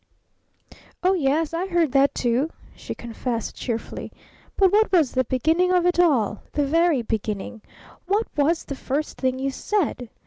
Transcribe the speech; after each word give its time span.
"Oh, 1.03 1.13
yes! 1.13 1.53
I 1.53 1.67
heard 1.67 1.91
that, 1.91 2.15
too!" 2.15 2.49
she 2.75 2.95
confessed 2.95 3.53
cheerfully. 3.55 4.11
"But 4.57 4.71
what 4.73 4.91
was 4.91 5.11
the 5.11 5.25
beginning 5.25 5.71
of 5.71 5.85
it 5.85 5.99
all? 5.99 6.41
The 6.53 6.65
very 6.65 7.03
beginning? 7.03 7.61
What 8.07 8.25
was 8.35 8.65
the 8.65 8.73
first 8.75 9.19
thing 9.19 9.37
you 9.37 9.51
said? 9.51 10.09